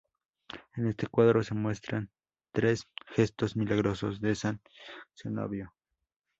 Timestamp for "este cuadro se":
0.87-1.53